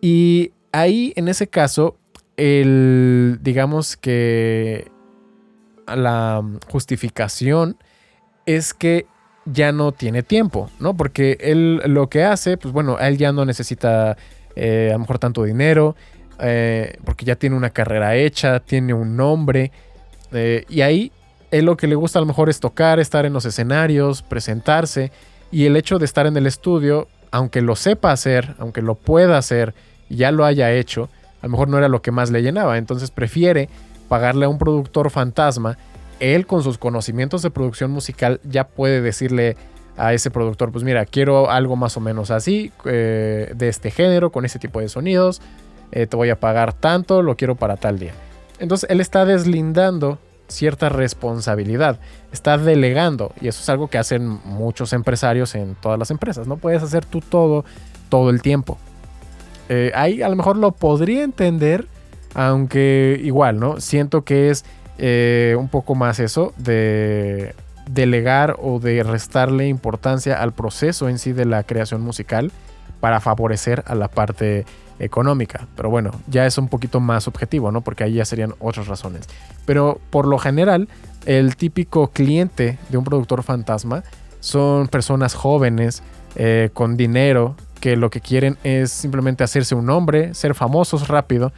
Y 0.00 0.52
ahí, 0.72 1.12
en 1.16 1.28
ese 1.28 1.48
caso, 1.48 1.96
el, 2.36 3.38
digamos 3.42 3.96
que 3.96 4.90
la 5.86 6.42
justificación 6.70 7.76
es 8.46 8.74
que 8.74 9.06
ya 9.46 9.72
no 9.72 9.92
tiene 9.92 10.22
tiempo, 10.22 10.70
¿no? 10.80 10.96
Porque 10.96 11.38
él 11.40 11.82
lo 11.86 12.08
que 12.08 12.24
hace, 12.24 12.56
pues 12.56 12.72
bueno, 12.72 12.98
él 12.98 13.18
ya 13.18 13.32
no 13.32 13.44
necesita 13.44 14.16
eh, 14.56 14.88
a 14.90 14.94
lo 14.94 15.00
mejor 15.00 15.18
tanto 15.18 15.44
dinero, 15.44 15.96
eh, 16.38 16.98
porque 17.04 17.24
ya 17.24 17.36
tiene 17.36 17.56
una 17.56 17.70
carrera 17.70 18.16
hecha, 18.16 18.60
tiene 18.60 18.94
un 18.94 19.16
nombre, 19.16 19.70
eh, 20.32 20.64
y 20.68 20.80
ahí 20.80 21.12
él 21.50 21.66
lo 21.66 21.76
que 21.76 21.86
le 21.86 21.94
gusta 21.94 22.18
a 22.18 22.22
lo 22.22 22.26
mejor 22.26 22.48
es 22.48 22.58
tocar, 22.58 22.98
estar 22.98 23.26
en 23.26 23.32
los 23.32 23.44
escenarios, 23.44 24.22
presentarse, 24.22 25.12
y 25.52 25.66
el 25.66 25.76
hecho 25.76 25.98
de 25.98 26.04
estar 26.04 26.26
en 26.26 26.36
el 26.36 26.46
estudio, 26.46 27.06
aunque 27.30 27.60
lo 27.60 27.76
sepa 27.76 28.12
hacer, 28.12 28.54
aunque 28.58 28.82
lo 28.82 28.94
pueda 28.94 29.38
hacer, 29.38 29.74
ya 30.08 30.32
lo 30.32 30.44
haya 30.44 30.72
hecho, 30.72 31.08
a 31.42 31.46
lo 31.46 31.50
mejor 31.50 31.68
no 31.68 31.78
era 31.78 31.88
lo 31.88 32.02
que 32.02 32.10
más 32.10 32.30
le 32.30 32.42
llenaba, 32.42 32.78
entonces 32.78 33.10
prefiere 33.10 33.68
pagarle 34.08 34.46
a 34.46 34.48
un 34.48 34.58
productor 34.58 35.10
fantasma, 35.10 35.78
él 36.20 36.46
con 36.46 36.62
sus 36.62 36.78
conocimientos 36.78 37.42
de 37.42 37.50
producción 37.50 37.90
musical 37.90 38.40
ya 38.44 38.68
puede 38.68 39.00
decirle 39.00 39.56
a 39.96 40.12
ese 40.12 40.30
productor, 40.30 40.72
pues 40.72 40.84
mira, 40.84 41.06
quiero 41.06 41.50
algo 41.50 41.76
más 41.76 41.96
o 41.96 42.00
menos 42.00 42.30
así, 42.30 42.72
de 42.84 43.54
este 43.60 43.90
género, 43.90 44.30
con 44.30 44.44
ese 44.44 44.58
tipo 44.58 44.80
de 44.80 44.88
sonidos, 44.88 45.40
eh, 45.92 46.06
te 46.06 46.16
voy 46.16 46.30
a 46.30 46.40
pagar 46.40 46.72
tanto, 46.72 47.22
lo 47.22 47.36
quiero 47.36 47.54
para 47.54 47.76
tal 47.76 48.00
día. 48.00 48.12
Entonces 48.58 48.90
él 48.90 49.00
está 49.00 49.24
deslindando 49.24 50.18
cierta 50.48 50.88
responsabilidad, 50.88 52.00
está 52.32 52.58
delegando 52.58 53.32
y 53.40 53.48
eso 53.48 53.62
es 53.62 53.68
algo 53.68 53.88
que 53.88 53.98
hacen 53.98 54.26
muchos 54.44 54.92
empresarios 54.92 55.54
en 55.54 55.76
todas 55.76 55.98
las 55.98 56.10
empresas, 56.10 56.46
no 56.46 56.56
puedes 56.56 56.82
hacer 56.82 57.04
tú 57.04 57.20
todo 57.20 57.64
todo 58.08 58.30
el 58.30 58.42
tiempo. 58.42 58.78
Eh, 59.68 59.92
ahí 59.94 60.20
a 60.22 60.28
lo 60.28 60.36
mejor 60.36 60.56
lo 60.56 60.72
podría 60.72 61.22
entender, 61.22 61.86
aunque 62.34 63.18
igual, 63.22 63.58
¿no? 63.58 63.80
Siento 63.80 64.22
que 64.22 64.50
es 64.50 64.64
eh, 64.98 65.56
un 65.58 65.68
poco 65.68 65.94
más 65.94 66.20
eso 66.20 66.52
de 66.56 67.54
delegar 67.88 68.56
o 68.60 68.78
de 68.80 69.02
restarle 69.02 69.68
importancia 69.68 70.40
al 70.40 70.52
proceso 70.52 71.08
en 71.08 71.18
sí 71.18 71.32
de 71.32 71.44
la 71.44 71.62
creación 71.64 72.00
musical 72.00 72.52
para 73.00 73.20
favorecer 73.20 73.84
a 73.86 73.94
la 73.94 74.08
parte 74.08 74.64
económica. 74.98 75.66
Pero 75.76 75.90
bueno, 75.90 76.12
ya 76.26 76.46
es 76.46 76.56
un 76.58 76.68
poquito 76.68 77.00
más 77.00 77.28
objetivo, 77.28 77.72
¿no? 77.72 77.80
Porque 77.80 78.04
ahí 78.04 78.14
ya 78.14 78.24
serían 78.24 78.54
otras 78.60 78.86
razones. 78.86 79.26
Pero 79.66 80.00
por 80.10 80.26
lo 80.26 80.38
general, 80.38 80.88
el 81.26 81.56
típico 81.56 82.08
cliente 82.08 82.78
de 82.88 82.96
un 82.96 83.04
productor 83.04 83.42
fantasma 83.42 84.04
son 84.40 84.88
personas 84.88 85.34
jóvenes, 85.34 86.02
eh, 86.36 86.70
con 86.72 86.96
dinero, 86.96 87.56
que 87.80 87.96
lo 87.96 88.10
que 88.10 88.20
quieren 88.20 88.56
es 88.64 88.90
simplemente 88.90 89.44
hacerse 89.44 89.74
un 89.74 89.86
nombre, 89.86 90.34
ser 90.34 90.54
famosos 90.54 91.08
rápido 91.08 91.52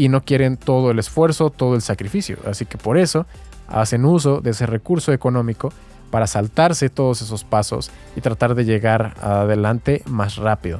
y 0.00 0.08
no 0.08 0.22
quieren 0.22 0.56
todo 0.56 0.90
el 0.90 0.98
esfuerzo, 0.98 1.50
todo 1.50 1.74
el 1.74 1.82
sacrificio. 1.82 2.38
Así 2.46 2.64
que 2.64 2.78
por 2.78 2.96
eso 2.96 3.26
hacen 3.68 4.06
uso 4.06 4.40
de 4.40 4.52
ese 4.52 4.64
recurso 4.64 5.12
económico 5.12 5.74
para 6.10 6.26
saltarse 6.26 6.88
todos 6.88 7.20
esos 7.20 7.44
pasos 7.44 7.90
y 8.16 8.22
tratar 8.22 8.54
de 8.54 8.64
llegar 8.64 9.14
adelante 9.20 10.02
más 10.06 10.36
rápido. 10.36 10.78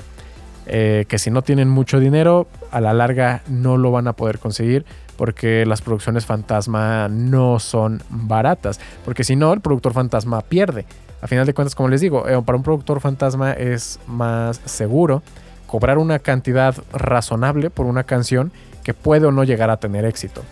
Eh, 0.67 1.05
que 1.07 1.19
si 1.19 1.31
no 1.31 1.43
tienen 1.43 1.69
mucho 1.69 2.01
dinero, 2.01 2.49
a 2.71 2.81
la 2.81 2.95
larga 2.95 3.43
no 3.47 3.77
lo 3.77 3.91
van 3.91 4.09
a 4.09 4.15
poder 4.15 4.39
conseguir 4.39 4.87
porque 5.19 5.67
las 5.67 5.83
producciones 5.83 6.25
fantasma 6.25 7.09
no 7.11 7.59
son 7.59 8.03
baratas. 8.09 8.81
Porque 9.05 9.23
si 9.23 9.37
no, 9.37 9.53
el 9.53 9.61
productor 9.61 9.93
fantasma 9.93 10.41
pierde. 10.41 10.87
A 11.21 11.27
final 11.27 11.45
de 11.45 11.53
cuentas, 11.53 11.75
como 11.75 11.91
les 11.91 12.01
digo, 12.01 12.27
eh, 12.27 12.41
para 12.43 12.57
un 12.57 12.63
productor 12.63 13.01
fantasma 13.01 13.53
es 13.53 14.01
más 14.07 14.63
seguro 14.65 15.23
cobrar 15.67 15.99
una 15.99 16.21
cantidad 16.21 16.75
razonable 16.91 17.69
por 17.69 17.85
una 17.85 18.05
canción 18.05 18.51
que 18.83 18.95
puede 18.95 19.27
o 19.27 19.33
no 19.33 19.45
llegar 19.45 19.71
a 19.71 19.79
tener 19.79 20.05
éxito. 20.05 20.43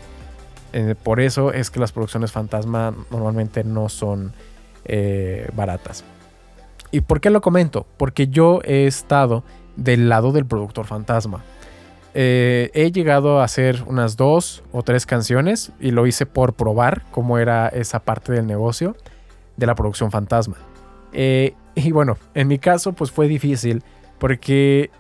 Eh, 0.73 0.95
por 1.03 1.21
eso 1.21 1.53
es 1.53 1.71
que 1.71 1.81
las 1.81 1.93
producciones 1.93 2.33
fantasma 2.33 2.95
normalmente 3.11 3.65
no 3.65 3.89
son 3.89 4.33
baratas. 5.55 6.03
¿Y 6.91 7.03
por 7.03 7.21
qué 7.21 7.29
lo 7.29 7.43
comento? 7.43 7.87
Porque 7.99 8.29
yo 8.29 8.61
he 8.65 8.87
estado 8.87 9.45
del 9.77 10.09
lado 10.09 10.33
del 10.33 10.47
productor 10.47 10.87
fantasma. 10.87 11.43
Eh, 12.15 12.71
he 12.75 12.91
llegado 12.91 13.41
a 13.41 13.45
hacer 13.45 13.85
unas 13.87 14.17
dos 14.17 14.63
o 14.73 14.83
tres 14.83 15.07
canciones 15.07 15.73
y 15.79 15.91
lo 15.91 16.07
hice 16.07 16.27
por 16.27 16.55
probar 16.55 17.05
cómo 17.11 17.39
era 17.39 17.69
esa 17.69 18.01
parte 18.01 18.33
del 18.33 18.47
negocio 18.47 18.97
de 19.57 19.67
la 19.67 19.75
producción 19.75 20.11
fantasma. 20.11 20.57
Eh, 21.13 21.55
y 21.75 21.93
bueno, 21.93 22.17
en 22.35 22.49
mi 22.49 22.59
caso 22.59 22.93
pues 22.93 23.11
fue 23.11 23.29
difícil 23.29 23.85
porque 24.19 24.91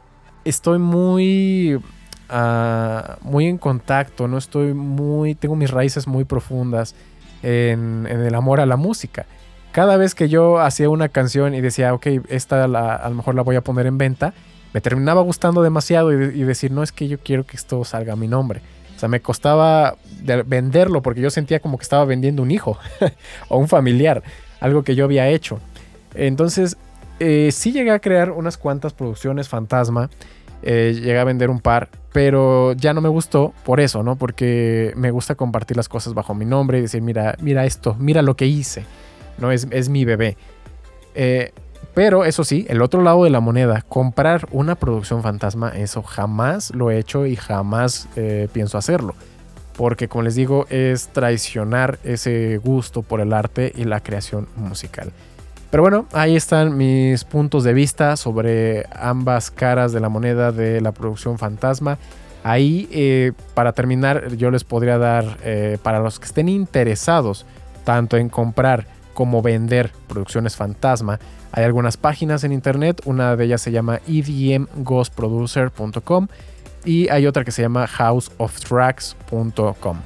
estoy 0.44 0.78
muy, 0.78 1.80
ah, 2.28 3.18
muy 3.22 3.46
en 3.46 3.58
contacto, 3.58 4.28
no 4.28 4.38
estoy 4.38 4.74
muy, 4.74 5.34
tengo 5.34 5.56
mis 5.56 5.70
raíces 5.70 6.06
muy 6.06 6.24
profundas 6.24 6.94
en, 7.42 8.06
el 8.06 8.34
amor 8.34 8.60
a 8.60 8.66
la 8.66 8.76
música. 8.76 9.26
Cada 9.72 9.96
vez 9.96 10.14
que 10.14 10.28
yo 10.28 10.58
hacía 10.58 10.88
una 10.88 11.08
canción 11.08 11.54
y 11.54 11.60
decía, 11.60 11.94
ok, 11.94 12.06
esta 12.28 12.64
a 12.64 13.08
lo 13.08 13.14
mejor 13.14 13.34
la 13.34 13.42
voy 13.42 13.56
a 13.56 13.60
poner 13.60 13.86
en 13.86 13.98
venta, 13.98 14.34
me 14.72 14.80
terminaba 14.80 15.22
gustando 15.22 15.62
demasiado 15.62 16.12
y, 16.12 16.42
decir, 16.42 16.70
no 16.70 16.82
es 16.82 16.92
que 16.92 17.08
yo 17.08 17.18
quiero 17.18 17.44
que 17.44 17.56
esto 17.56 17.84
salga 17.84 18.14
a 18.14 18.16
mi 18.16 18.28
nombre. 18.28 18.60
O 18.96 18.98
sea, 18.98 19.08
me 19.08 19.20
costaba 19.20 19.96
venderlo 20.46 21.02
porque 21.02 21.20
yo 21.20 21.30
sentía 21.30 21.60
como 21.60 21.78
que 21.78 21.82
estaba 21.82 22.04
vendiendo 22.04 22.42
un 22.42 22.50
hijo 22.50 22.78
o 23.48 23.58
un 23.58 23.68
familiar, 23.68 24.22
algo 24.60 24.82
que 24.82 24.94
yo 24.94 25.04
había 25.04 25.28
hecho. 25.28 25.60
Entonces, 26.14 26.76
eh, 27.20 27.50
sí 27.52 27.72
llegué 27.72 27.90
a 27.90 28.00
crear 28.00 28.30
unas 28.30 28.56
cuantas 28.56 28.92
producciones 28.92 29.48
fantasma, 29.48 30.10
eh, 30.62 30.92
llegué 30.94 31.18
a 31.18 31.24
vender 31.24 31.50
un 31.50 31.60
par, 31.60 31.88
pero 32.12 32.72
ya 32.72 32.92
no 32.94 33.00
me 33.00 33.08
gustó 33.08 33.52
por 33.64 33.80
eso, 33.80 34.02
¿no? 34.02 34.16
Porque 34.16 34.92
me 34.96 35.10
gusta 35.10 35.34
compartir 35.34 35.76
las 35.76 35.88
cosas 35.88 36.14
bajo 36.14 36.34
mi 36.34 36.44
nombre 36.44 36.78
y 36.78 36.82
decir, 36.82 37.02
mira, 37.02 37.36
mira 37.40 37.64
esto, 37.64 37.96
mira 37.98 38.22
lo 38.22 38.36
que 38.36 38.46
hice, 38.46 38.84
¿no? 39.38 39.52
Es, 39.52 39.66
es 39.70 39.88
mi 39.88 40.04
bebé. 40.04 40.36
Eh, 41.14 41.52
pero 41.94 42.24
eso 42.24 42.44
sí, 42.44 42.64
el 42.68 42.80
otro 42.80 43.02
lado 43.02 43.24
de 43.24 43.30
la 43.30 43.40
moneda, 43.40 43.82
comprar 43.88 44.46
una 44.52 44.76
producción 44.76 45.22
fantasma, 45.22 45.70
eso 45.70 46.02
jamás 46.02 46.72
lo 46.74 46.90
he 46.90 46.98
hecho 46.98 47.26
y 47.26 47.34
jamás 47.34 48.08
eh, 48.14 48.48
pienso 48.52 48.78
hacerlo. 48.78 49.14
Porque 49.76 50.08
como 50.08 50.22
les 50.22 50.34
digo, 50.34 50.66
es 50.70 51.08
traicionar 51.08 51.98
ese 52.04 52.58
gusto 52.58 53.02
por 53.02 53.20
el 53.20 53.32
arte 53.32 53.72
y 53.74 53.84
la 53.84 54.00
creación 54.00 54.48
musical. 54.56 55.12
Pero 55.70 55.82
bueno, 55.82 56.06
ahí 56.12 56.34
están 56.34 56.78
mis 56.78 57.24
puntos 57.24 57.62
de 57.62 57.74
vista 57.74 58.16
sobre 58.16 58.86
ambas 58.94 59.50
caras 59.50 59.92
de 59.92 60.00
la 60.00 60.08
moneda 60.08 60.50
de 60.50 60.80
la 60.80 60.92
producción 60.92 61.36
fantasma. 61.38 61.98
Ahí, 62.42 62.88
eh, 62.90 63.32
para 63.54 63.72
terminar, 63.72 64.34
yo 64.36 64.50
les 64.50 64.64
podría 64.64 64.96
dar, 64.96 65.36
eh, 65.44 65.76
para 65.82 66.00
los 66.00 66.18
que 66.18 66.24
estén 66.24 66.48
interesados, 66.48 67.44
tanto 67.84 68.16
en 68.16 68.30
comprar 68.30 68.86
como 69.12 69.42
vender 69.42 69.92
producciones 70.06 70.56
fantasma, 70.56 71.18
hay 71.52 71.64
algunas 71.64 71.96
páginas 71.96 72.44
en 72.44 72.52
internet, 72.52 73.00
una 73.04 73.34
de 73.36 73.44
ellas 73.44 73.60
se 73.60 73.72
llama 73.72 74.00
edmghostproducer.com 74.06 76.28
y 76.84 77.08
hay 77.08 77.26
otra 77.26 77.42
que 77.44 77.50
se 77.50 77.62
llama 77.62 77.86
houseoftracks.com, 77.86 79.96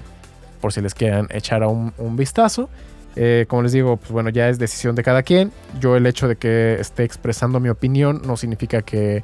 por 0.60 0.72
si 0.72 0.80
les 0.80 0.94
quieren 0.94 1.26
echar 1.30 1.64
un 1.64 2.16
vistazo. 2.16 2.70
Eh, 3.16 3.46
como 3.48 3.62
les 3.62 3.72
digo, 3.72 3.96
pues 3.96 4.10
bueno, 4.10 4.30
ya 4.30 4.48
es 4.48 4.58
decisión 4.58 4.94
de 4.94 5.02
cada 5.02 5.22
quien. 5.22 5.52
Yo 5.80 5.96
el 5.96 6.06
hecho 6.06 6.28
de 6.28 6.36
que 6.36 6.76
esté 6.80 7.04
expresando 7.04 7.60
mi 7.60 7.68
opinión 7.68 8.22
no 8.24 8.36
significa 8.36 8.82
que, 8.82 9.22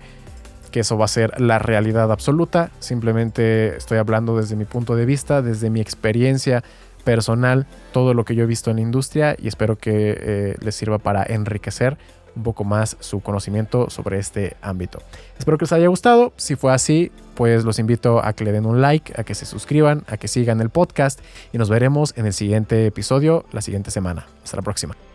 que 0.71 0.81
eso 0.81 0.99
va 0.99 1.07
a 1.07 1.09
ser 1.09 1.41
la 1.41 1.59
realidad 1.59 2.13
absoluta. 2.13 2.71
Simplemente 2.79 3.77
estoy 3.77 3.99
hablando 3.99 4.37
desde 4.37 4.57
mi 4.57 4.65
punto 4.65 4.97
de 4.97 5.07
vista, 5.07 5.43
desde 5.43 5.71
mi 5.71 5.81
experiencia 5.81 6.63
personal 7.05 7.67
todo 7.93 8.13
lo 8.13 8.25
que 8.25 8.35
yo 8.35 8.45
he 8.45 8.47
visto 8.47 8.71
en 8.71 8.77
la 8.77 8.83
industria 8.83 9.35
y 9.39 9.49
espero 9.49 9.77
que 9.77 10.17
eh, 10.21 10.55
les 10.61 10.75
sirva 10.75 10.99
para 10.99 11.23
enriquecer 11.23 11.97
un 12.37 12.43
poco 12.43 12.65
más 12.65 12.97
su 13.01 13.21
conocimiento 13.21 13.91
sobre 13.91 14.19
este 14.19 14.57
ámbito. 14.63 15.01
Espero 15.39 15.59
que 15.59 15.65
les 15.65 15.73
haya 15.73 15.89
gustado. 15.89 16.33
Si 16.37 16.57
fue 16.57 16.73
así, 16.73 17.11
pues 17.35 17.65
los 17.65 17.79
invito 17.79 18.25
a 18.25 18.33
que 18.33 18.45
le 18.45 18.53
den 18.53 18.67
un 18.67 18.81
like, 18.81 19.13
a 19.19 19.25
que 19.25 19.35
se 19.35 19.47
suscriban, 19.47 20.05
a 20.09 20.17
que 20.17 20.29
sigan 20.29 20.61
el 20.61 20.71
podcast 20.71 21.21
y 21.53 21.59
nos 21.59 21.69
veremos 21.69 22.15
en 22.17 22.27
el 22.27 22.33
siguiente 22.33 22.87
episodio 22.87 23.45
la 23.53 23.63
siguiente 23.63 23.91
semana. 23.91 24.27
Hasta 24.43 24.57
la 24.57 24.63
próxima. 24.63 25.08